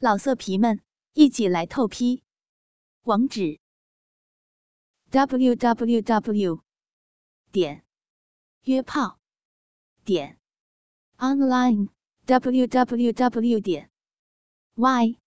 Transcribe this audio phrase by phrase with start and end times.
[0.00, 0.80] 老色皮们，
[1.14, 2.22] 一起来透批！
[3.02, 3.58] 网址
[5.10, 6.62] ：w w w
[7.50, 7.84] 点
[8.62, 9.18] 约炮
[10.04, 10.38] 点
[11.16, 11.88] online
[12.26, 13.90] w w w 点
[14.76, 15.18] y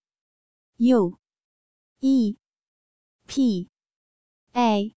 [0.78, 1.20] u
[2.00, 2.38] e
[3.28, 3.70] p
[4.54, 4.96] a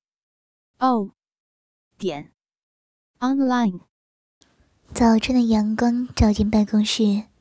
[0.79, 1.11] o
[1.99, 2.33] 点
[3.19, 3.81] online。
[4.93, 7.34] 早晨的阳光照进办公室。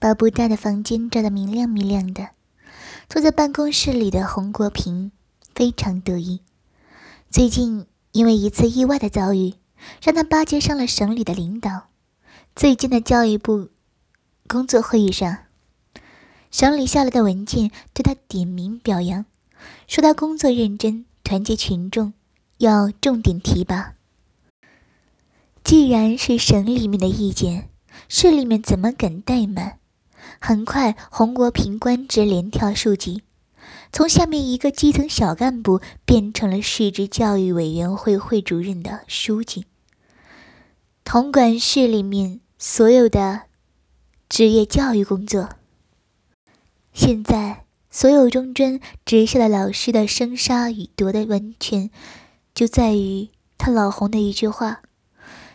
[0.00, 2.28] 把不大的房间照得明亮明亮的，
[3.08, 5.10] 坐在办公室里的洪国平
[5.54, 6.40] 非常得意。
[7.30, 9.54] 最近因为一次意外的遭遇，
[10.00, 11.88] 让他巴结上了省里的领导。
[12.54, 13.70] 最近的教育部
[14.46, 15.38] 工作会议上，
[16.50, 19.24] 省里下来的文件对他点名表扬，
[19.88, 22.12] 说他工作认真，团结群众，
[22.58, 23.94] 要重点提拔。
[25.64, 27.68] 既然是省里面的意见，
[28.08, 29.77] 市里面怎么敢怠慢？
[30.40, 33.22] 很快，洪国平官职连跳数级，
[33.92, 39.64] 从下面一个基层小干部变成了市直教育委员会会主任的书记，
[41.04, 43.42] 统管市里面所有的
[44.28, 45.50] 职业教育工作。
[46.92, 51.90] 现在，所有中专职校的老师的生杀予夺的完全，
[52.54, 54.82] 就在于他老洪的一句话。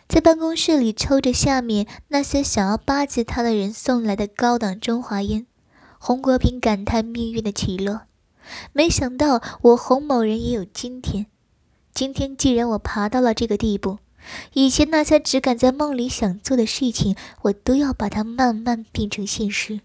[0.07, 5.47] 在办公室里抽着下面那些想要巴结他的人送来的高档中华烟，
[5.97, 8.01] 洪国平感叹命运的起落。
[8.73, 11.27] 没想到我洪某人也有今天。
[11.93, 13.99] 今天既然我爬到了这个地步，
[14.53, 19.81] 以前那些只敢在梦里想做的事情，我都要把它慢慢变成现实。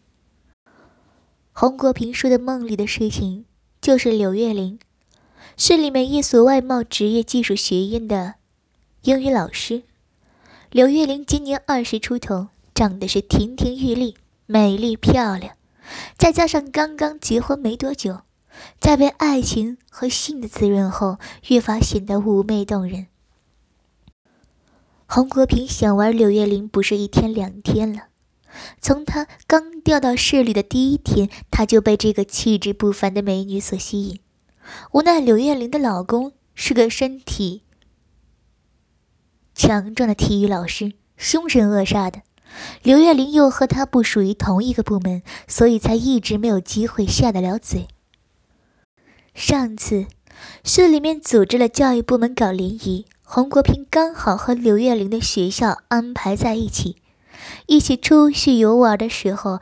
[1.53, 3.45] 洪国平说的梦里的事情，
[3.81, 4.79] 就是柳月玲，
[5.57, 8.35] 市里面一所外贸职业技术学院的
[9.03, 9.83] 英语老师。
[10.71, 15.55] 柳月玲今年二十出头，长得是亭亭玉立、美丽漂亮，
[16.19, 18.21] 再加上刚刚结婚没多久，
[18.79, 21.17] 在被爱情和性的滋润后，
[21.49, 23.07] 越发显得妩媚动人。
[25.07, 28.09] 洪国平想玩柳月玲不是一天两天了，
[28.79, 34.21] 从他刚调到市里的第一天，他就被这个气质不凡的美女所吸引。
[34.93, 37.63] 无奈柳月玲的老公是个身体。
[39.59, 42.23] 强壮的体育老师，凶神恶煞的。
[42.85, 47.89] 刘月玲又和他不属于同一个部门，所以才一直没有机会下得了嘴。
[49.35, 50.07] 上次
[50.63, 57.03] 市里面组织了教育部门搞联谊，洪国平刚好和刘月玲的学校安排在一起，
[57.67, 59.59] 一起出去游玩的时候，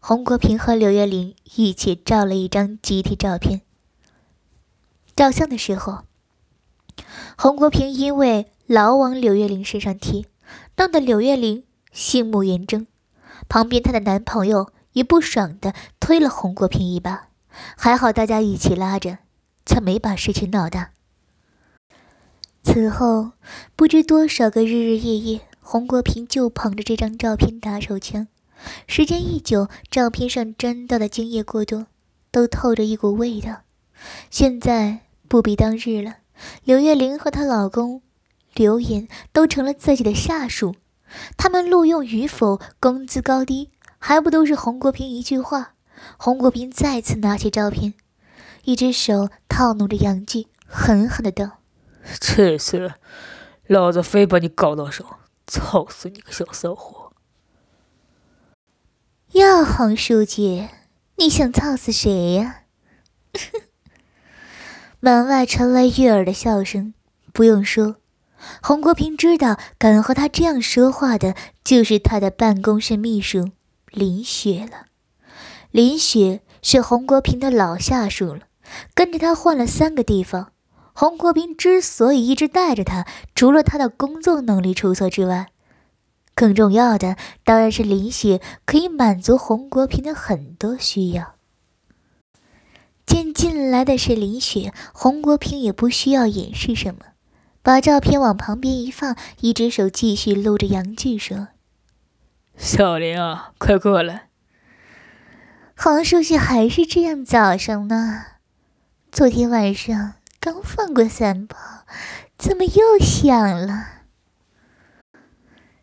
[0.00, 3.60] 洪国平和刘月玲一起照了一张集体照片。
[5.14, 6.00] 照相的时候，
[7.38, 8.50] 洪国平因为。
[8.66, 10.24] 老往柳月玲身上贴，
[10.76, 11.62] 弄得柳月玲
[11.92, 12.84] 心目圆睁。
[13.48, 17.28] 旁边她的男朋友也不爽的推了洪国平一把，
[17.76, 19.18] 还好大家一起拉着，
[19.64, 20.90] 才没把事情闹大。
[22.64, 23.30] 此后
[23.76, 28.26] 不知多少个日日夜夜，洪国平就捧着这张照片打手枪。
[28.88, 31.86] 时间一久，照片上沾到的精液过多，
[32.32, 33.58] 都透着一股味道。
[34.28, 36.16] 现在不比当日了，
[36.64, 38.02] 柳月玲和她老公。
[38.56, 40.74] 刘言都成了自己的下属，
[41.36, 45.74] 他们录用与否、工资高低，还不都是洪国平一句话？
[46.16, 47.94] 洪国平再次拿起照片，
[48.64, 51.58] 一只手套弄着杨具，狠狠的道
[52.18, 52.94] ：“这次，
[53.66, 55.04] 老子非把你搞到手，
[55.46, 57.12] 操死你个小骚货！”
[59.32, 60.68] 呀，洪书记，
[61.16, 62.62] 你想操死谁呀？
[65.00, 66.94] 门外传来悦耳的笑声，
[67.32, 67.96] 不用说。
[68.62, 71.34] 洪国平知道，敢和他这样说话的，
[71.64, 73.50] 就是他的办公室秘书
[73.90, 74.86] 林雪了。
[75.70, 78.40] 林雪是洪国平的老下属了，
[78.94, 80.52] 跟着他换了三个地方。
[80.92, 85.48] 洪国平之所以一直带着他，除了他的工作能力出色之外，
[86.34, 91.34] 更重要的当然是林雪可以满足洪国平的很多需要。
[93.04, 97.00] 见进来的是林雪，洪国平也不需要掩饰什么。
[97.66, 101.48] 把照片往旁边一放，一只手继续撸着杨剧，说
[102.56, 104.28] ：“小林啊，快过来。”
[105.76, 108.24] 黄书记还是这样早上呢？
[109.10, 111.58] 昨天晚上刚放过三炮，
[112.38, 114.04] 怎么又响了？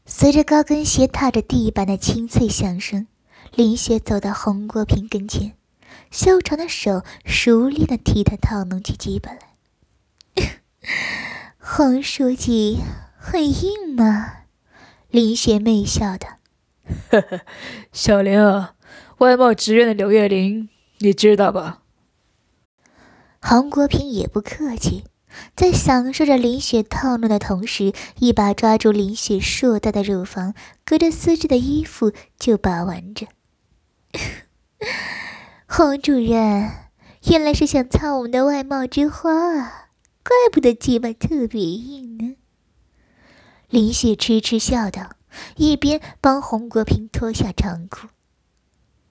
[0.05, 3.07] 随着高跟鞋踏着地板的清脆响声，
[3.55, 5.57] 林雪走到洪国平跟前，
[6.09, 9.39] 修长的手熟练的替他套弄起鸡巴来。
[11.65, 12.79] 洪书记
[13.17, 14.33] 很硬吗？
[15.09, 16.27] 林雪媚笑道
[17.09, 17.39] ：“呵呵，
[17.93, 18.75] 小林啊，
[19.19, 20.67] 外贸职院的刘月玲，
[20.97, 21.83] 你知道吧？
[23.39, 25.05] 黄国平也不客气，
[25.55, 33.27] 在享受着林雪套路的同时，一把抓住林雪硕大的乳房，隔着丝质的衣服就把玩着。
[35.65, 36.69] 黄主任，
[37.29, 39.79] 原来是想操我们的外贸之花啊！
[40.23, 42.35] 怪不得鸡巴特别硬呢。
[43.69, 45.17] 林雪痴痴笑道，
[45.57, 48.07] 一边帮洪国平脱下长裤。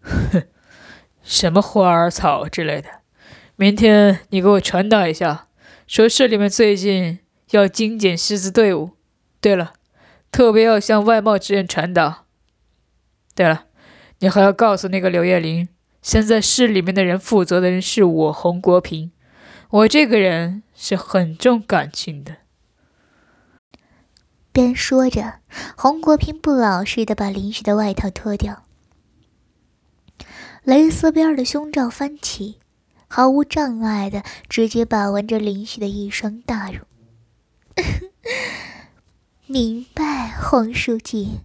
[0.00, 0.44] 哼，
[1.22, 2.88] 什么花儿草之类的。
[3.56, 5.48] 明天你给我传达一下，
[5.86, 7.18] 说市里面最近
[7.50, 8.92] 要精简师资队伍。
[9.40, 9.74] 对了，
[10.30, 12.24] 特别要向外贸职员传达。
[13.34, 13.66] 对了，
[14.20, 15.68] 你还要告诉那个刘叶玲，
[16.00, 19.12] 现在市里面的人负责的人是我洪国平，
[19.70, 22.38] 我这个人是很重感情的。
[24.50, 25.34] 边说着，
[25.76, 28.64] 洪国平不老实的把林雪的外套脱掉，
[30.64, 32.58] 蕾丝边的胸罩翻起。
[33.06, 36.80] 毫无障碍的直接把玩着林雪的一双大乳，
[39.46, 41.42] 明白，洪书记，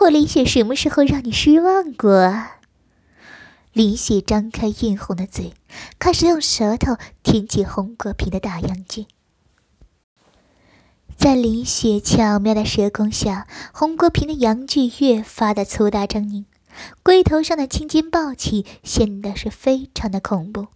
[0.00, 2.57] 我林雪什么时候让你失望过啊？
[3.78, 5.54] 林雪张开艳红的嘴，
[6.00, 9.06] 开始用舌头舔起洪国平的大阳具。
[11.16, 16.46] 在林雪巧妙的舌功下，洪国平的阳具越发的粗大狰狞，
[17.04, 20.66] 龟头上的青筋暴起，显得是非常的恐怖。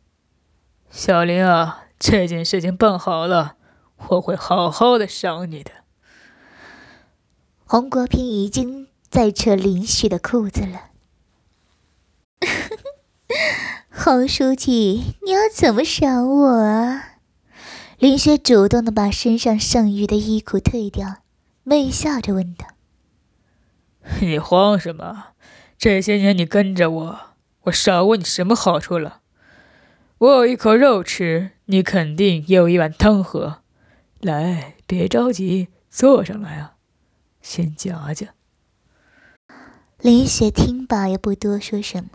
[0.89, 3.57] 小林啊，这件事情办好了，
[4.11, 5.73] 我会好好的赏你的。
[7.67, 10.91] 洪国平已经在扯林雪的裤子了。
[13.91, 17.19] 洪书记，你要怎么赏我啊？
[17.99, 21.19] 林雪主动的把身上剩余的衣裤退掉，
[21.63, 22.67] 媚笑着问道
[24.21, 25.29] ：“你慌什么？
[25.79, 27.21] 这些年你跟着我，
[27.63, 29.21] 我少问你什么好处了？”
[30.19, 33.63] 我有一口肉吃，你肯定也有一碗汤喝。
[34.21, 36.75] 来，别着急，坐上来啊，
[37.41, 38.29] 先夹夹。
[39.99, 42.11] 林雪听罢也不多说什么，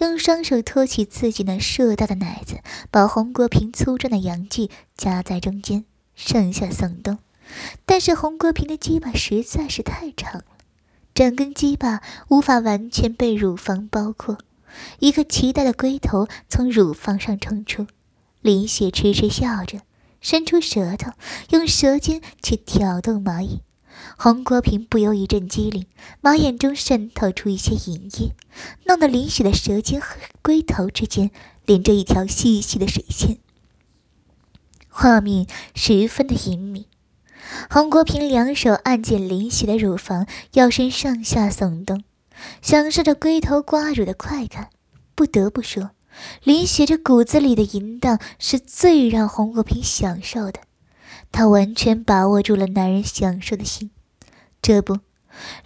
[0.00, 2.60] 用双手托起自己那硕大的奶子，
[2.90, 5.84] 把洪国平粗壮的阳具夹在中间，
[6.14, 7.18] 上下耸动。
[7.84, 10.44] 但是洪国平的鸡巴实在是太长了，
[11.14, 14.38] 整根鸡巴无法完全被乳房包括。
[15.00, 17.86] 一个奇大的龟头从乳房上冲出，
[18.40, 19.80] 林雪痴痴笑着，
[20.22, 21.12] 伸出舌头，
[21.50, 23.60] 用舌尖去挑动马眼。
[24.16, 25.86] 洪国平不由一阵机灵，
[26.20, 28.34] 马眼中渗透出一些银液，
[28.84, 31.30] 弄得林雪的舌尖和龟头之间
[31.66, 33.38] 连着一条细细的水线，
[34.88, 36.86] 画面十分的隐秘。
[37.68, 42.04] 洪国平两手按紧林雪的乳房，腰身上下耸动。
[42.60, 44.70] 享受着龟头刮乳的快感，
[45.14, 45.90] 不得不说，
[46.44, 50.60] 林雪这骨子里的淫荡是最让洪国平享受的。
[51.30, 53.90] 他完全把握住了男人享受的心。
[54.62, 55.00] 这不，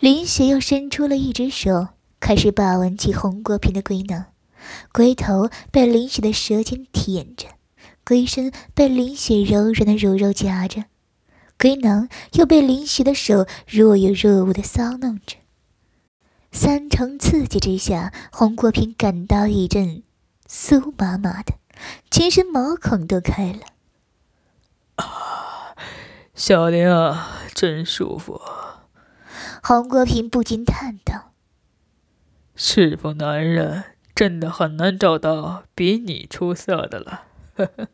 [0.00, 1.88] 林雪又伸出了一只手，
[2.18, 4.24] 开始把玩起洪国平的龟囊。
[4.90, 7.46] 龟头被林雪的舌尖舔着，
[8.06, 10.84] 龟身被林雪柔软的乳肉夹着，
[11.58, 15.36] 龟囊又被林雪的手若有若无的搔弄着。
[16.50, 20.02] 三重刺激之下，洪国平感到一阵
[20.48, 21.52] 酥麻麻的，
[22.10, 23.60] 全身毛孔都开了。
[24.94, 25.76] 啊，
[26.34, 28.40] 小林啊，真舒服。
[29.68, 31.32] 洪国平不禁叹道
[32.54, 33.82] ：“是否男人
[34.14, 37.24] 真的很难找到比你出色的了？”
[37.58, 37.88] 呵呵。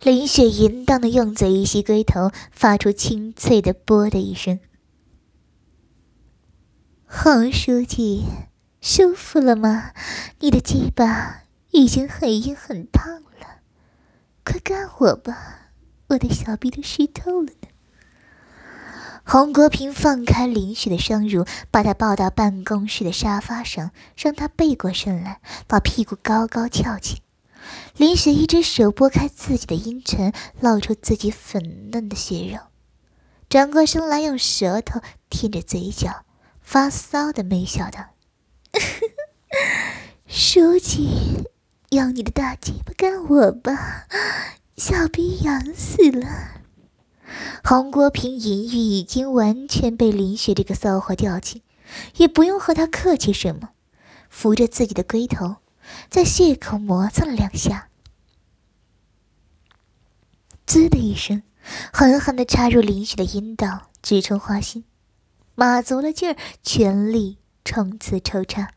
[0.00, 4.58] 林雪淫荡的用嘴一吸龟头，发出清脆的“啵”的一声。
[7.04, 8.24] 黄书记，
[8.80, 9.92] 舒服了吗？
[10.38, 11.42] 你的鸡巴
[11.72, 13.60] 已经很硬很烫了，
[14.42, 15.72] 快干我吧，
[16.06, 17.68] 我的小臂都湿透了呢。
[19.30, 27.20] 洪国平放开林雪的双乳，把她抱到办公室的沙发上，让她背过身来，把屁股高高翘起。
[27.98, 32.58] 林雪一只手拨开自己的阴唇，露出自己粉嫩的血肉，
[33.50, 36.24] 转过身来，用舌头舔着嘴角。
[36.62, 38.06] 发骚的媚笑道
[40.26, 41.46] ：“书记，
[41.90, 44.06] 用你的大鸡巴干我吧，
[44.76, 46.26] 小逼痒死了。”
[47.64, 51.62] 洪国平淫欲已经完全被林雪这个骚货吊起，
[52.16, 53.70] 也不用和他客气什么，
[54.30, 55.56] 扶着自己的龟头，
[56.08, 57.88] 在血口摩擦了两下，
[60.66, 61.42] 滋的一声，
[61.92, 64.84] 狠狠地插入林雪的阴道，直冲花心。
[65.54, 68.70] 马足了劲儿，全力冲刺抽插。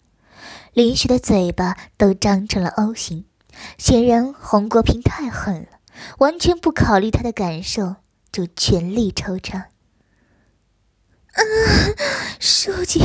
[0.73, 3.25] 林雪的嘴巴都张成了 O 型，
[3.77, 5.79] 显然洪国平太狠了，
[6.17, 7.97] 完全不考虑他的感受
[8.31, 9.69] 就全力抽插。
[11.33, 11.41] 啊，
[12.39, 12.99] 书记，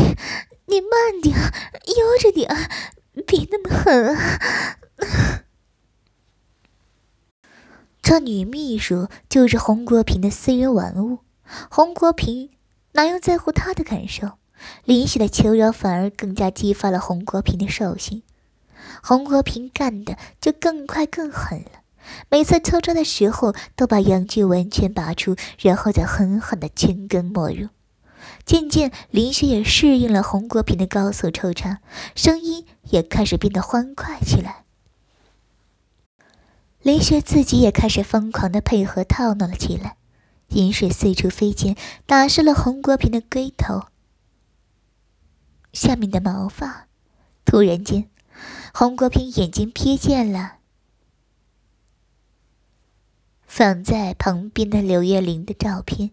[0.67, 2.49] 你慢点，悠着点，
[3.27, 4.41] 别那么狠啊！
[8.03, 11.19] 这女秘书就是洪国平的私人玩物，
[11.71, 12.51] 洪国平
[12.93, 14.39] 哪用在乎她的感受？
[14.85, 18.23] 林雪的求饶反而更加激发了洪国平的兽性，
[19.03, 21.76] 洪国平干的就更快更狠了。
[22.31, 27.69] 每次抽插的时候，都把阳具完全拔出，然后再狠狠的全根没入。
[28.45, 31.81] 渐渐，林雪也适应了洪国平的高速抽插，
[32.15, 34.65] 声音也开始变得欢快起来。
[36.83, 39.97] 林雪自己也开始疯狂的配合套弄了起来，
[40.51, 43.87] 饮水四处飞溅，打湿了洪国平的龟头。
[45.73, 46.87] 下面的毛发，
[47.45, 48.09] 突然间，
[48.73, 50.56] 洪国平眼睛瞥见了
[53.57, 56.11] 放在旁边的刘月玲的照片，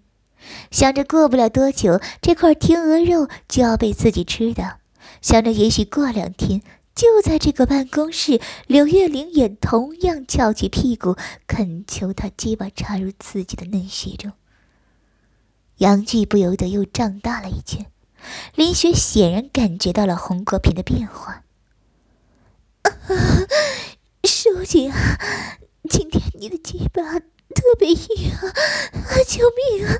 [0.71, 4.77] 想着过不了多久，这块天鹅肉就要被自己吃的，
[5.21, 6.61] 想着也许过两天，
[6.95, 14.31] 就在这个办公室，刘月玲也同样翘起屁股，恳求他鸡巴插入自己的嫩穴中，
[15.79, 17.87] 杨巨不由得又胀大了一圈。
[18.55, 21.43] 林雪显然感觉到了洪国平的变化。
[22.83, 22.93] 啊
[24.23, 25.19] 书记啊，
[25.89, 27.01] 今天你的鸡巴
[27.53, 28.53] 特别硬啊！
[29.27, 29.99] 救命啊！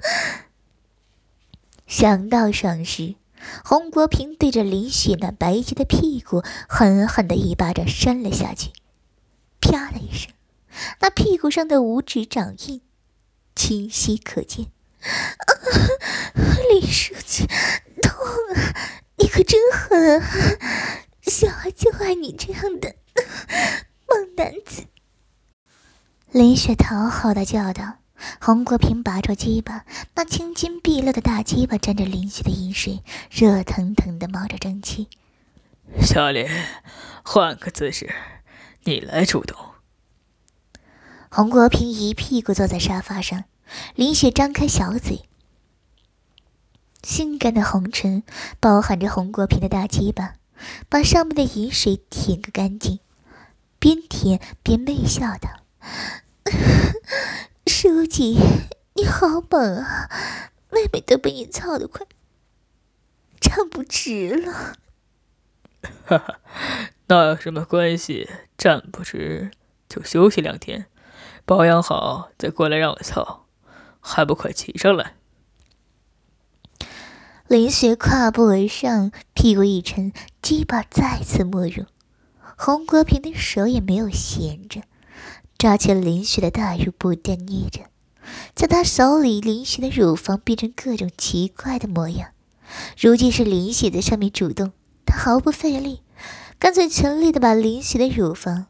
[1.88, 3.16] 想到上时，
[3.64, 8.72] 洪国平对着林雪那白皙的屁股狠狠的一巴掌扇了下去，
[9.62, 10.32] 啪的一声，
[11.00, 12.82] 那屁股上的五指掌印
[13.56, 14.68] 清晰可见。
[16.70, 17.48] 林书记。
[18.02, 18.12] 痛
[18.56, 18.76] 啊！
[19.18, 21.00] 你可真狠啊！
[21.22, 22.96] 小孩就爱你这样的
[24.08, 24.84] 猛男子。
[26.34, 27.98] 林雪讨好的叫道。
[28.42, 29.86] 洪国平拔出鸡巴，
[30.16, 35.10] 那青筋毕露的大鸡巴沾着林雪的饮水，热腾腾的冒着蒸汽。
[36.02, 36.48] 小林，
[37.24, 38.12] 换个姿势，
[38.86, 39.56] 你来主动。
[41.30, 43.44] 洪国平一屁股坐在沙发上，
[43.94, 45.30] 林雪张开小嘴。
[47.04, 48.24] 性感的红唇
[48.60, 50.34] 包含着洪国平的大鸡巴，
[50.90, 53.00] 把上面的饮水舔个干净，
[53.78, 55.50] 边舔边媚笑道
[57.68, 58.38] ：“书记，
[58.96, 60.10] 你好猛啊！
[60.70, 62.06] 妹妹都被你操得快
[63.40, 64.78] 站不直了。
[66.06, 66.40] ”“哈哈，
[67.08, 68.30] 那有什么关系？
[68.58, 69.52] 站不直
[69.90, 70.86] 就休息两天，
[71.46, 73.46] 保养好再过来让我操，
[74.00, 75.16] 还不快骑上来？”
[77.48, 81.86] 林雪跨步而上，屁股一沉，鸡巴再次没入。
[82.58, 84.82] 洪国平的手也没有闲着，
[85.64, 87.84] 抓起了林雪的大乳，不断捏着。
[88.54, 92.32] 在他手里，林雪的乳房变成各种奇怪的模样。
[93.00, 94.74] 如今是林雪在上面主动，
[95.06, 96.02] 他毫不费力，
[96.60, 98.66] 干脆全力的把林雪的乳房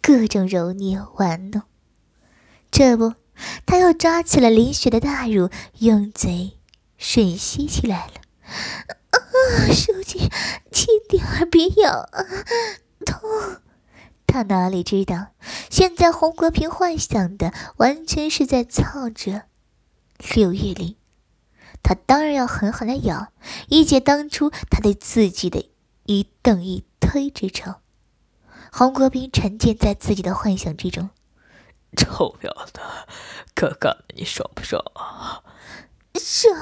[0.00, 1.64] 各种揉捏玩弄。
[2.70, 3.12] 这不。
[3.66, 5.50] 他又抓起了林雪的大乳，
[5.80, 6.52] 用嘴
[6.98, 8.14] 吮吸起来了。
[9.10, 9.18] 啊，
[9.70, 10.30] 书记，
[10.70, 12.24] 轻点儿，别咬啊，
[13.02, 13.20] 痛！
[14.26, 15.28] 他哪里知道，
[15.68, 19.42] 现在洪国平幻想的完全是在操着
[20.34, 20.96] 柳月玲。
[21.82, 23.32] 他当然要狠狠的咬，
[23.68, 25.68] 以解当初他对自己的
[26.06, 27.74] 一蹬一推之仇。
[28.72, 31.10] 洪国平沉浸在自己的幻想之中。
[31.94, 32.80] 臭婊子，
[33.54, 35.42] 哥干的你爽不爽啊？
[36.14, 36.56] 爽，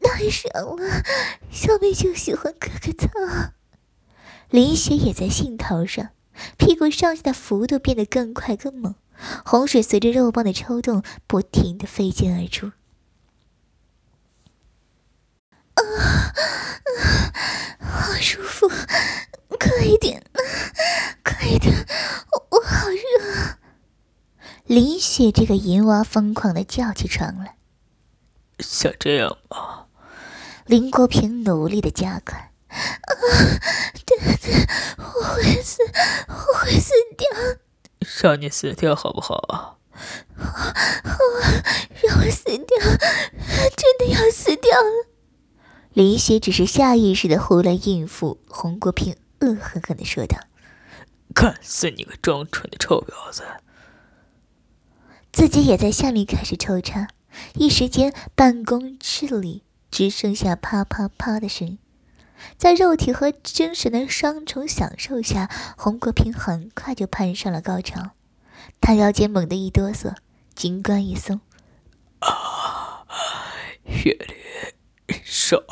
[0.00, 1.02] 太爽了！
[1.50, 3.08] 小妹就喜欢哥哥操。
[4.50, 6.08] 林雪也在兴头上，
[6.56, 8.94] 屁股上下的幅度变得更快更猛，
[9.44, 12.72] 洪水随着肉棒的抽动不停的飞溅而出。
[15.74, 16.32] 啊啊，
[17.78, 20.24] 好舒服，快一点，
[21.22, 21.86] 快一点，
[22.50, 23.58] 我好热。
[24.64, 27.56] 林雪这个淫娃疯狂的叫起床来，
[28.58, 29.86] 像这样吗？
[30.66, 33.10] 林国平努力的加快，啊，
[34.06, 34.66] 对对，
[34.98, 35.82] 我会死，
[36.28, 37.28] 我会死掉，
[38.22, 39.76] 让你死掉好不好啊？
[40.36, 41.18] 好，
[42.02, 42.78] 让我死掉，
[43.76, 45.08] 真的要死掉了。
[45.92, 50.38] 林雪只是下意识的胡乱应付，洪国平恶狠狠的说道
[51.34, 53.42] ：“干死你个装蠢的臭婊子！”
[55.32, 57.08] 自己也在下面开始抽插，
[57.54, 61.78] 一时间办公室里只剩下啪啪啪的声音。
[62.56, 68.10] 在肉体和精神的双重享受下，洪国平很快就攀上了高潮。
[68.80, 70.14] 他腰间猛地一哆嗦，
[70.54, 71.40] 金冠一松，
[72.20, 73.04] 啊，
[73.86, 74.16] 血
[75.06, 75.62] 淋爽，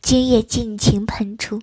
[0.00, 1.60] 精液尽情喷出。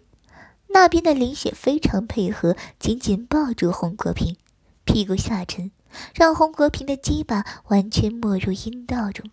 [0.70, 4.36] 那边的林雪非常配合，紧紧抱住洪国平，
[4.84, 5.72] 屁股下沉，
[6.16, 9.30] 让洪国平的鸡巴完全没入阴道中。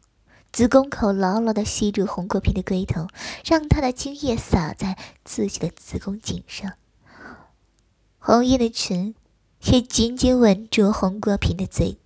[0.52, 3.06] 子宫口牢牢地吸住洪国平的龟头，
[3.44, 6.72] 让他的精液洒在自己的子宫颈上。
[8.18, 9.14] 红叶的唇
[9.64, 11.98] 也紧紧吻住洪国平的嘴，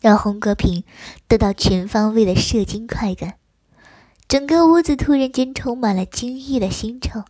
[0.00, 0.84] 让洪国平
[1.26, 3.34] 得到全方位的射精快感。
[4.28, 7.24] 整个屋子突然间充满了惊异的腥臭。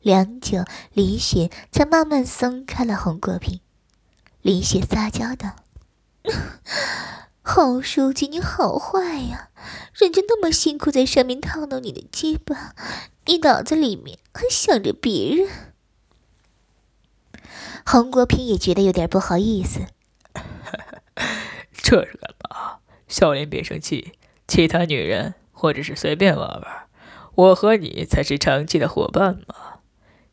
[0.00, 3.60] 良久，林雪才慢慢松开了洪国平。
[4.40, 5.56] 林雪撒娇道。
[7.42, 9.48] 洪书记，你好坏呀！
[9.94, 12.74] 人家那么辛苦在上面套到你的鸡巴，
[13.24, 15.48] 你脑子里面还想着别人。
[17.86, 19.80] 洪国平也觉得有点不好意思。
[21.72, 22.78] 这是干嘛？
[23.08, 24.12] 小林别生气，
[24.46, 26.88] 其他女人或者是随便玩玩，
[27.34, 29.80] 我和你才是长期的伙伴嘛。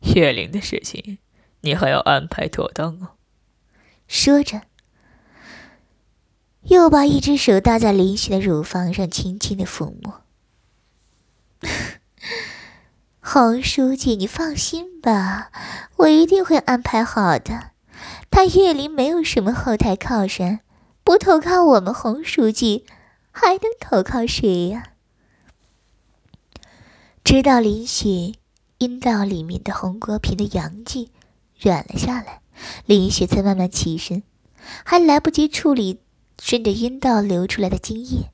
[0.02, 1.20] 月灵的事情，
[1.62, 3.16] 你还要安排妥当哦。
[4.08, 4.64] 说着。
[6.70, 10.22] 又把一只手搭在林雪的乳房上，轻轻的抚摸。
[13.22, 15.50] 洪书记，你放心吧，
[15.96, 17.72] 我一定会安排好的。
[18.30, 20.60] 他岳林没有什么后台靠山，
[21.06, 22.86] 不投靠我们洪书记，
[23.32, 24.92] 还能投靠谁呀？
[27.24, 28.34] 直到林雪
[28.80, 31.12] 阴道里面的洪国平的阳气
[31.60, 32.42] 软了下来，
[32.86, 34.24] 林雪才慢慢起身，
[34.84, 36.02] 还来不及处理。
[36.42, 38.30] 顺着阴道流出来的精液，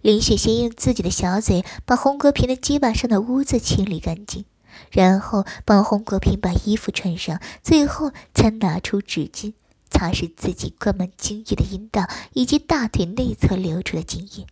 [0.00, 4.44] 林雪先用自己的小嘴把洪国平的鸡巴上的污渍清理干净，
[4.90, 9.54] 然后帮洪国平把衣服穿上，最后才拿出纸巾
[9.90, 14.46] 擦拭自己灌满精液的阴道以及大腿内侧流出的精液。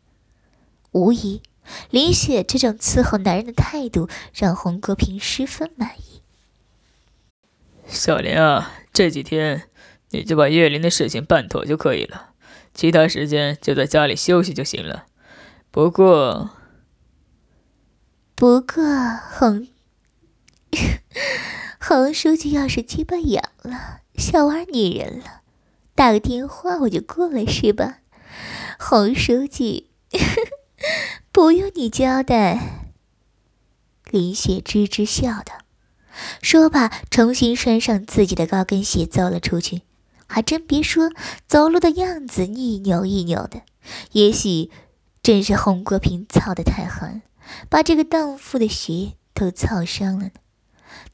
[0.92, 1.42] 无疑，
[1.90, 6.22] 林雪这种伺候男人的态度让洪国平十分满意。
[7.86, 9.68] 小林啊，这几天
[10.10, 12.30] 你就把岳林的事情办妥就可以了。
[12.74, 15.06] 其他时间就在家里休息就行了。
[15.70, 16.50] 不过，
[18.34, 18.82] 不过
[19.38, 19.68] 洪
[21.80, 25.42] 洪 书记要是鸡巴痒了，想玩女人了，
[25.94, 27.98] 打个电话我就过来，是吧？
[28.78, 29.90] 洪书记，
[31.30, 32.82] 不用你交代。
[34.10, 35.58] 林雪吱吱笑道，
[36.42, 39.82] 说罢，重新穿上自己的高跟鞋，走了出去。
[40.34, 41.12] 还真别说，
[41.46, 43.62] 走路的样子一扭一扭的，
[44.10, 44.68] 也许
[45.22, 47.22] 真是洪国平操的太狠，
[47.68, 50.30] 把这个荡妇的鞋都操伤了呢。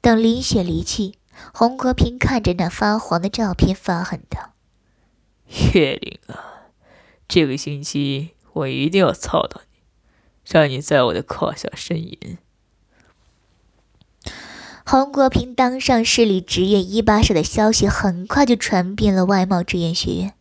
[0.01, 1.17] 等林雪离去，
[1.53, 4.55] 洪国平看着那发黄的照片，发狠道
[5.75, 6.73] ：“月玲啊，
[7.29, 9.81] 这个星期我一定要操到你，
[10.51, 12.39] 让你在我的胯下呻吟。”
[14.91, 20.35] 洪国平当上市里职业一把手的消息很快就传遍了外贸职业学院。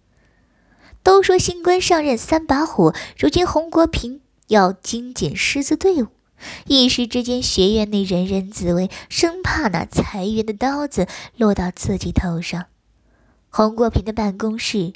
[1.03, 6.07] 都说新官上任三把火，如今洪国平要精简师资队伍，
[6.65, 11.05] 一时之间学院内人人自危，生怕那裁员的刀子
[11.37, 12.65] 落到自己头上。
[13.51, 14.93] 洪国平的办公室，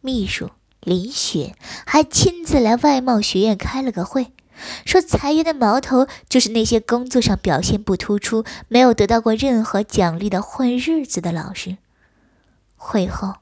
[0.00, 4.28] 秘书林雪还亲自来外贸学院开了个会。
[4.84, 11.76] 说裁员的矛头就是那些工作上表现不突出、没有得到过任何奖励的混日子的老师。
[12.76, 13.34] 会后，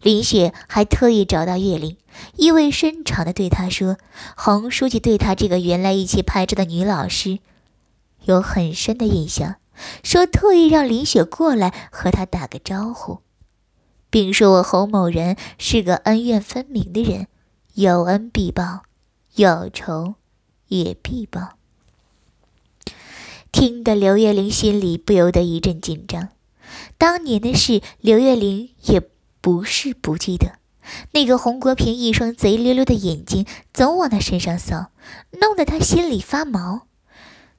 [0.00, 1.96] 林雪还特意找到岳林，
[2.36, 3.98] 意味深长地对他说
[4.36, 7.38] ：“洪书记对他这个原来一起拍照的女老师
[8.24, 9.56] 有很深的印象，
[10.02, 13.18] 说特意让林雪过来和他打个招呼，
[14.08, 17.26] 并说我洪某人是个恩怨分明的人，
[17.74, 18.82] 有恩必报，
[19.34, 20.14] 有仇。”
[20.80, 21.56] 也必报。
[23.50, 26.30] 听得刘月玲心里不由得一阵紧张。
[26.96, 29.02] 当年的事，刘月玲也
[29.40, 30.58] 不是不记得。
[31.12, 34.90] 那个洪国平一双贼溜溜的眼睛总往他身上扫，
[35.40, 36.86] 弄得他心里发毛。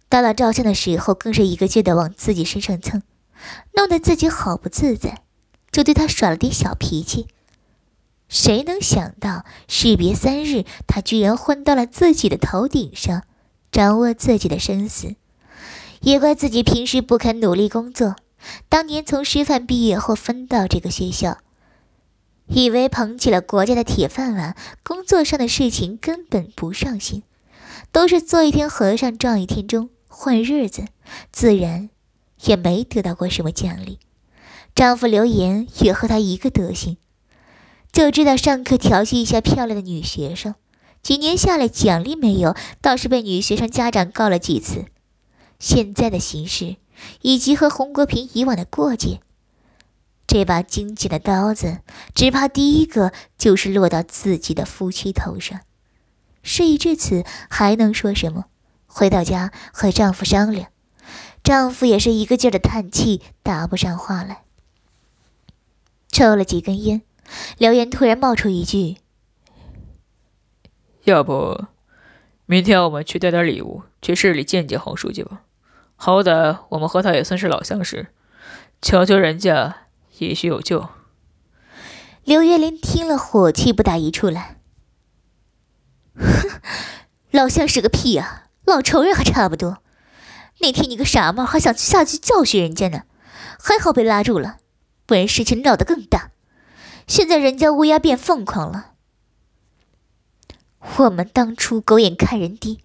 [0.10, 3.04] 到了照相的时候，更是一个劲的往自己身上蹭，
[3.76, 5.22] 弄得自己好不自在，
[5.72, 7.28] 就对他耍了点小脾气。
[8.30, 13.24] 谁能想到，士别三日，他居然混到了自己的头顶上，
[13.72, 15.16] 掌握自己的生死。
[16.02, 18.16] 也怪自己平时不肯努力工作。
[18.68, 21.38] 当年从师范毕业后分到这个学校，
[22.48, 27.24] 以为捧起了国家的铁饭碗，工作上的事情根本不上心，
[27.94, 30.84] 都是做一天和尚撞一天钟，混日子，
[31.32, 31.90] 自然
[32.44, 34.00] 也没得到过什么奖励。
[34.76, 36.98] 丈夫刘岩也和她一个德行，
[37.94, 40.56] 就知道上课调戏一下漂亮的女学生，
[41.04, 44.86] 几年下来奖励没有，倒是被女学生家长告了几次。
[45.60, 46.78] 现在的形势，
[47.22, 49.22] 以及和洪国平以往的过节。
[50.26, 51.82] 这把精简的刀子，
[52.16, 55.62] 只怕第一个就是落到自己的夫妻头上。
[56.42, 58.46] 事已至此，还能说什么？
[58.88, 60.70] 回到家和丈夫商量，
[61.44, 64.44] 丈夫也是一个劲儿的叹气，答不上话来。
[66.12, 67.04] 抽了几根烟，
[67.58, 68.98] 刘岩突然冒出一句
[71.06, 71.66] ：“要不，
[72.46, 75.42] 明天我们去带点礼物去市里见见黄书记吧？
[75.96, 78.08] 好歹我们和他也算是老相识，
[78.82, 79.78] 求求人家。”
[80.20, 80.90] 也许有救。
[82.24, 84.60] 刘月林听了，火气不打一处来。
[86.16, 86.62] 哼，
[87.32, 88.44] 老相识个屁呀！
[88.64, 89.80] 老仇人还差不多。
[90.60, 93.06] 那天你个傻帽还想下去教训人家呢，
[93.60, 94.60] 还好被拉住了，
[95.08, 96.30] 不然事情闹得更大。
[97.08, 98.92] 现在人家乌鸦变凤凰了。
[100.98, 102.80] 我们当初狗眼看人低，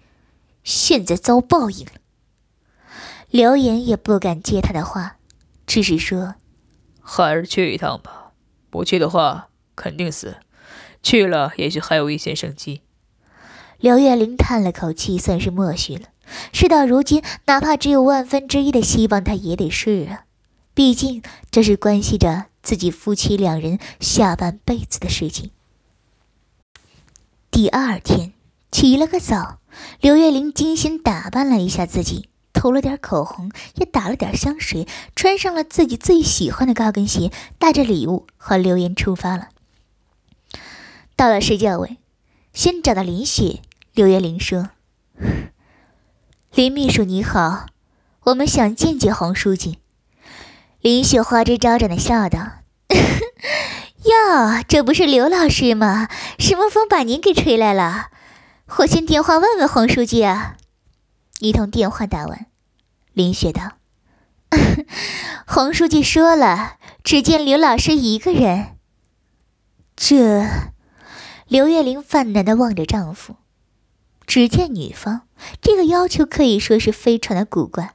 [0.62, 1.92] 现在遭报应了。
[3.30, 5.16] 刘岩也不敢接他的话，
[5.66, 6.36] 只是说。
[7.00, 8.32] 还是去一趟吧，
[8.70, 10.34] 不去的话肯定死；
[11.02, 12.82] 去了，也许还有一线生机。
[13.78, 16.08] 刘月玲叹了口气，算是默许了。
[16.52, 20.24] 事到如今，哪怕只有万分之一的希望，他也得试啊。
[20.74, 25.52] 毕竟这是关系着自己夫妻两人下半辈子的事情。
[27.50, 28.34] 第二天
[28.70, 29.60] 起了个早，
[30.02, 32.28] 刘月玲精心打扮了一下自己。
[32.52, 39.48] 涂了点口红，也打了点香水，穿上了自己最喜欢的高跟鞋，带着礼物和刘岩出发了。
[41.16, 41.96] 到了市教委，
[42.52, 43.60] 先找到林雪。
[43.94, 44.68] 刘月玲说
[46.52, 47.64] ：“林秘书你好，
[48.24, 49.78] 我们想见见黄书记。”
[50.82, 52.57] 林雪花枝招展的笑道
[54.04, 56.08] ：“哟，这不是刘老师吗？
[56.38, 58.10] 什么风把您给吹来了？
[58.78, 60.56] 我先电话问问黄书记啊。”
[61.40, 62.46] 一通电话打完，
[63.12, 63.72] 林雪道
[65.46, 68.76] ：“黄书记说了，只见刘老师一个人。”
[69.94, 70.46] 这，
[71.46, 73.36] 刘月玲犯难的望着丈夫，
[74.26, 75.22] 只见女方
[75.60, 77.94] 这个要求可以说是非常的古怪。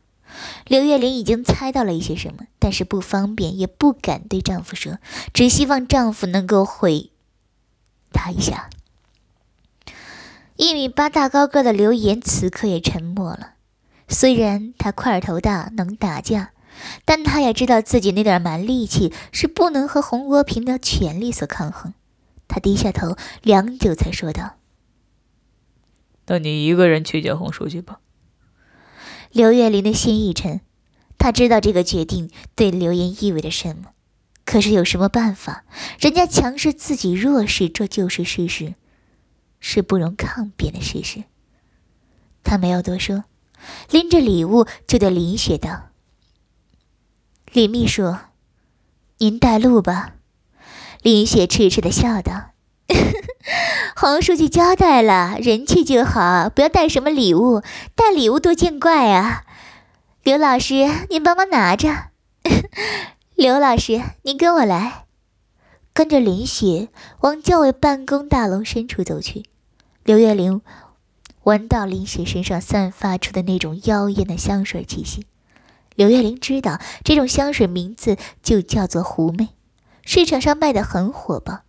[0.65, 4.97] 刘月玲已经猜到了一些什么，但是不方便，也不敢对丈夫说，
[5.33, 7.11] 只希望丈夫能够回
[8.11, 8.69] 答一下。
[10.55, 13.53] 一米八大高个的刘岩此刻也沉默了。
[14.07, 16.51] 虽然他块头大，能打架，
[17.05, 21.93] 但他也知道自己那点蛮力气是不能和洪国平的权力所抗衡。
[22.47, 24.57] 他低下头，良久才说道
[26.27, 27.99] ：“那你一个人去见洪书记吧。”
[29.33, 30.61] 刘月林的心一沉，
[31.17, 33.89] 他知道这个决定对刘岩意味着什么，
[34.45, 35.65] 可是有什么办法？
[35.99, 38.75] 人家强势，自己弱势，这就是事实。
[39.59, 41.23] 是不容抗辩的事实。
[42.43, 43.23] 他没有多说，
[43.89, 45.89] 拎着礼物就对林雪道
[47.53, 48.15] ：“李秘书，
[49.17, 50.15] 您带路吧。”
[51.01, 52.51] 林雪痴痴的笑道
[53.95, 57.61] ：“黄书记交代了，人去就好，不要带什么礼物，
[57.95, 59.43] 带礼物多见怪啊。”
[60.23, 61.89] 刘老师，您帮忙拿着。
[63.35, 65.05] 刘老师，您跟我来，
[65.93, 66.87] 跟着林雪
[67.21, 69.43] 往教委办公大楼深处走去。
[70.03, 70.61] 刘月玲
[71.43, 75.25] 闻到林雪身上散发出的那种妖艳的香水气息。
[75.95, 79.49] 刘月玲知道这种香水名字就叫做“狐媚”，
[80.05, 81.63] 市场上卖的很火爆。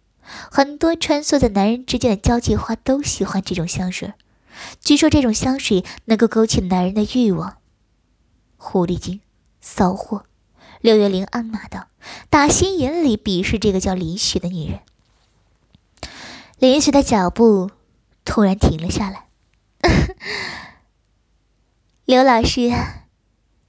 [0.51, 4.13] 很多穿梭在男人之间的交际花都喜欢这种香水。
[4.81, 7.59] 据说这种香水能够勾起男人的欲望。
[8.57, 9.21] 狐狸精，
[9.61, 10.25] 骚货！
[10.81, 11.89] 刘月玲暗骂道，
[12.31, 14.81] 打心眼里鄙视这个叫林雪的女人。
[16.59, 17.71] 林雪的脚步。
[18.27, 19.27] 突然停了下来，
[22.07, 22.73] 刘老师，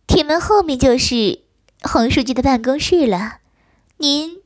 [0.07, 1.41] 铁门后面就是
[1.81, 3.39] 洪书记的办公室了，
[3.97, 4.37] 您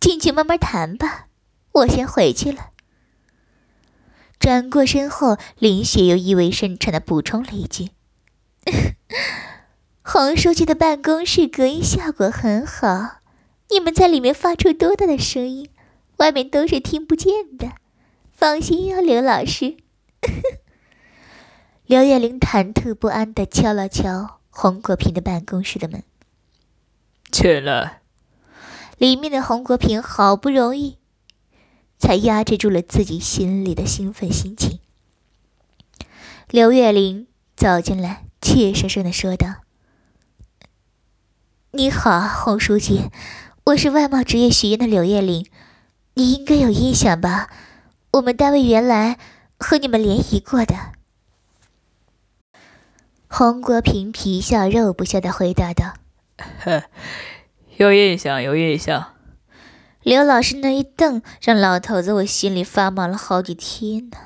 [0.00, 1.26] 进去慢慢谈吧，
[1.72, 2.70] 我先回去了。
[4.38, 7.90] 转过身后，林雪又意味深长的补充了一句
[10.02, 13.18] ：“洪书记的办公室隔音效果很好，
[13.70, 15.68] 你们在里面发出多大的声音，
[16.18, 17.72] 外面都是听不见的。”
[18.32, 19.76] 放心哟，刘老师。
[21.86, 26.04] 刘月玲忐忑不安地敲了敲洪国平的办公室的门。
[27.32, 28.02] 进来。
[28.98, 30.98] 里面的洪国平好不容易
[31.98, 34.80] 才压制住了自己心里的兴奋心情。
[36.48, 39.56] 刘月玲走进来，怯生生的说道
[41.70, 43.08] ：“你好，洪书记，
[43.64, 45.46] 我是外贸职业学院的刘月玲，
[46.14, 47.48] 你应该有印象吧？
[48.12, 49.18] 我们单位原来
[49.58, 50.74] 和你们联谊过的。”
[53.30, 55.94] 洪国平皮笑肉不笑的回答道
[56.64, 56.84] ：“呵，
[57.78, 59.14] 有印象，有印象。”
[60.02, 64.18] 刘老师那一瞪，让老头子我心里发毛了好几天呢。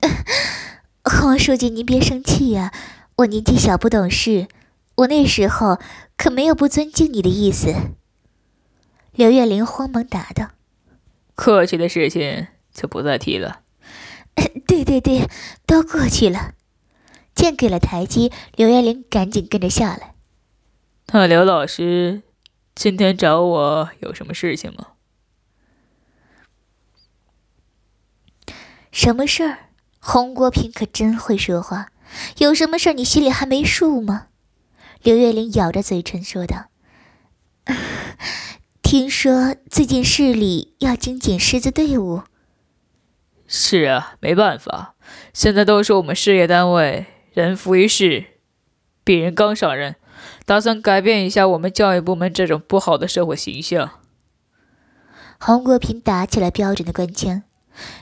[1.04, 2.72] 黄书记，您别生气呀，
[3.16, 4.48] 我年纪小不懂事，
[4.96, 5.78] 我那时候
[6.16, 7.74] 可没有不尊敬你的意思。
[9.12, 10.50] 刘月玲慌忙答道
[11.36, 13.60] ：“过去的事情就不再提了。
[14.66, 15.28] ”“对对对，
[15.66, 16.54] 都过去了。”
[17.34, 20.15] 见给了台阶，刘月玲赶紧跟着下来。
[21.12, 22.22] 那刘老师
[22.74, 24.88] 今天找我有什么事情吗？
[28.90, 29.58] 什么事儿？
[30.00, 31.90] 洪国平可真会说话。
[32.38, 34.28] 有什么事儿你心里还没数吗？
[35.02, 36.70] 刘月玲咬着嘴唇说道
[38.82, 42.22] ：“听说最近市里要精简师资队伍。”
[43.46, 44.96] 是啊，没办法，
[45.32, 47.06] 现在都说我们事业单位。
[47.32, 48.24] 人浮于事，
[49.04, 49.96] 鄙人刚上任，
[50.46, 54.00] 打算改变一下我们教育部门这种不好的社会形象。
[55.38, 57.42] 洪国平打起了标准的官腔。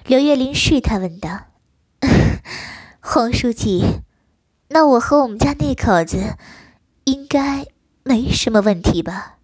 [0.06, 1.46] 刘月玲试探问道
[3.00, 4.02] ：“黄书记，
[4.68, 6.36] 那我和我们家那口子
[7.04, 7.66] 应该
[8.04, 9.38] 没什么问题吧？”“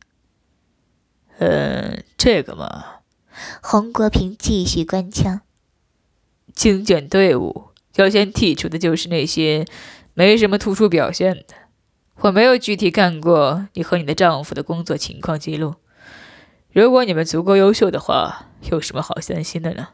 [1.40, 2.84] 嗯，这个嘛。”
[3.62, 5.40] 洪国平继续官腔
[6.54, 9.66] ：“精简队伍。”要先剔除的就是那些
[10.14, 11.54] 没什么突出表现的。
[12.22, 15.76] 我没有具体看过你和你的丈夫的工作情况记录。
[16.70, 19.88] 如果你们足够优秀的话，有什么好担心的呢？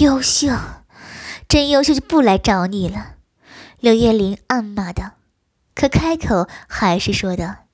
[0.00, 0.48] 优秀，
[1.48, 3.14] 真优秀就不来找你了。
[3.80, 5.12] 刘月玲暗骂道，
[5.74, 7.64] 可开口还是说道：“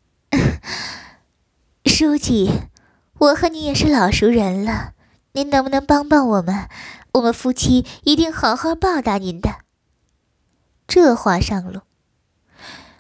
[1.85, 2.51] 书记，
[3.19, 4.93] 我和你也是老熟人了，
[5.33, 6.69] 您能不能帮帮我们？”
[7.15, 9.68] 我们夫妻一定好好报答您的。
[10.89, 11.83] 这话上路，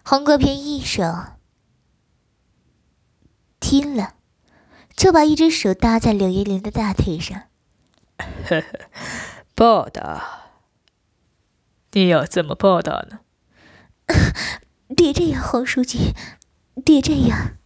[0.04, 1.02] 洪国平一手
[3.58, 4.14] 听了，
[4.94, 7.44] 就把一只手搭在柳叶玲的大腿上。
[8.18, 8.64] 呵呵，
[9.54, 10.50] 报答？
[11.92, 13.20] 你要怎么报答呢？
[14.94, 16.14] 别这样，洪书记，
[16.84, 17.56] 别这样。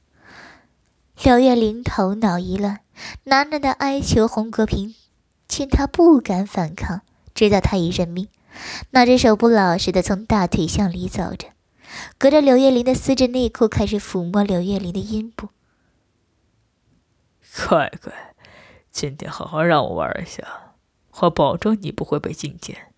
[1.25, 2.81] 柳月玲头脑一乱，
[3.25, 4.95] 喃喃的哀求洪国平。
[5.49, 7.03] 见他不敢反抗，
[7.35, 8.29] 知道他已认命，
[8.91, 11.49] 那只手不老实的从大腿向里走着，
[12.19, 15.49] 隔着柳叶玲的丝质内裤开始抚摸柳叶玲的阴部。
[17.69, 18.13] 乖乖，
[18.91, 20.75] 今天好好让我玩一下，
[21.21, 22.93] 我保证你不会被禁见。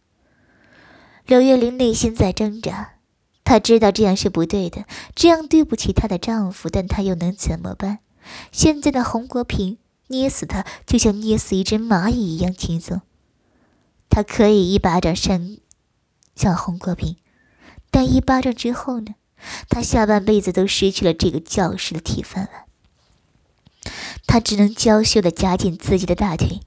[1.26, 2.94] 柳月玲内心在挣扎，
[3.44, 8.00] 她知道这样是不对的，这样对不起她的丈夫，但她又能怎么办？
[8.52, 9.78] 现在的洪国平。
[10.08, 13.00] 捏死她就像捏死一只蚂蚁一样轻松。
[14.14, 15.56] 他可以一巴掌扇
[16.36, 17.16] 向洪国平，
[17.90, 19.16] 但一巴掌之后呢？
[19.68, 23.92] 他下半辈子都失去了这个教师的铁饭碗。
[24.24, 26.60] 他只能娇羞的夹紧自己的大腿，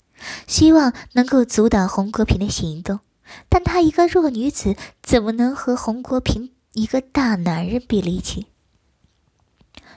[0.45, 2.99] 希望能够阻挡洪国平的行动。
[3.47, 8.47] 但她一个弱女子，怎么能和洪国平一个大男人比力气？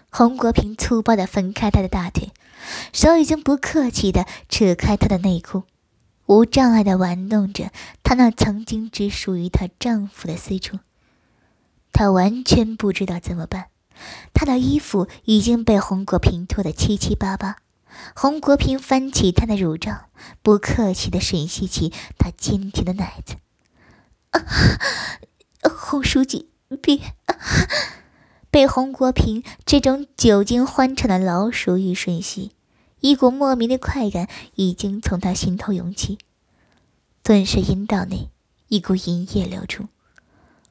[0.09, 2.31] 洪国平粗暴的分开她的大腿。
[2.93, 5.65] 手已经不客气地扯开她的内裤，
[6.31, 7.73] 无障碍地玩弄着
[8.05, 10.79] 她那曾经只属于她丈夫的私处。
[11.93, 13.67] 她完全不知道怎么办，
[14.33, 17.57] 她的衣服已经被洪国平脱得七七八八。
[18.15, 20.07] 洪国平翻起她的乳罩，
[20.41, 23.35] 不客气地吮吸起她坚挺的奶子。
[24.31, 24.47] 啊，
[25.69, 26.49] 洪书记，
[26.81, 27.01] 别！
[28.53, 32.53] 被洪国平这种久经欢场的老鼠欲吮吸，
[33.01, 36.19] 一股莫名的快感已经从他心头涌起，
[37.23, 38.31] 顿时阴道内
[38.69, 39.89] 一股淫液流出。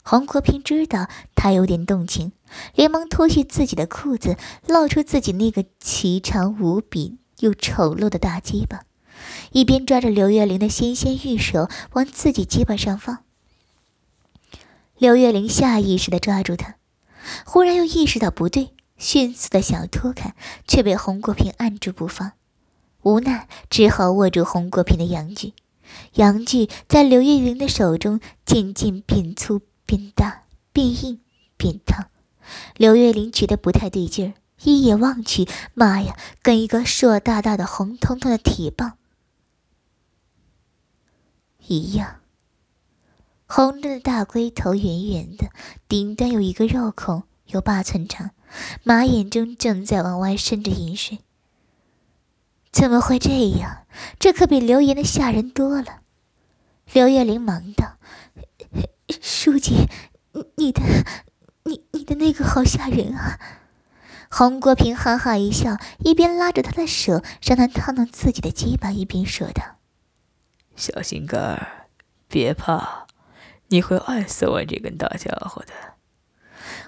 [0.04, 2.32] 洪国平知道他有点动情，
[2.74, 4.38] 连忙脱去自己的裤子，
[4.68, 8.82] 露出自己那个奇长无比又丑陋的大鸡巴，
[9.52, 13.20] 一边抓着刘月玲的纤纤玉手往自己鸡巴上放。
[14.98, 16.76] 刘月玲下意识地抓住他。
[17.46, 20.36] 忽然又意识到不对，迅速的想要脱开，
[20.68, 22.34] 却被洪国平按住不放，
[23.02, 25.54] 无奈只好握住洪国平的阳具，
[26.16, 31.22] 阳具在刘月玲的手中渐渐变粗、变大、变硬、
[31.58, 32.10] 变烫，
[32.76, 34.34] 刘月玲觉得不太对劲儿，
[34.64, 38.98] 一眼望去，妈呀，跟一个硕大大的红彤彤的铁棒
[41.66, 42.18] 一样。
[43.48, 45.50] 红的大龟头圆圆的，
[45.88, 48.32] 顶端有一个肉孔，有八寸长，
[48.84, 51.20] 马眼中正在往外渗着银水。
[52.72, 53.86] 怎么会这样？
[54.20, 56.02] 这可比流言的吓人多了。
[56.94, 57.98] 刘月玲忙道
[59.22, 59.88] ：“书记，
[60.56, 60.82] 你的，
[61.66, 63.40] 你你的那个好吓人啊！”
[64.32, 69.80] 洪国平哈哈一笑，一边拉着他的手让他烫烫自己的鸡巴，一边说道
[70.76, 71.88] ：“小心肝儿，
[72.28, 73.08] 别怕，
[73.70, 75.74] 你会爱死我这根大家伙的。”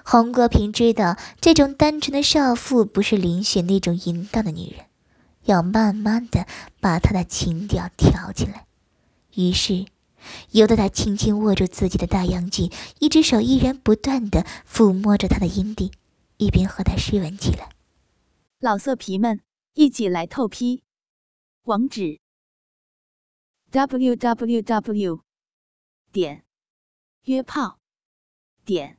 [0.04, 4.86] 洪国平知道，这种单纯的少妇不是林雪那种淫荡的女人。
[5.44, 6.46] 要慢慢的
[6.80, 8.66] 把她的情调调起来，
[9.34, 9.86] 于是，
[10.52, 15.90] 由得他轻轻握住自己的大阳具，一只手依然不断的抚摸着她的阴蒂，
[16.36, 17.70] 一边和她湿吻起来。
[18.60, 19.40] 老色皮们，
[19.74, 20.84] 一起来透批，
[21.64, 22.20] 网址
[23.72, 25.20] ：w w w
[26.12, 26.44] 点
[27.24, 27.80] 约炮
[28.64, 28.98] 点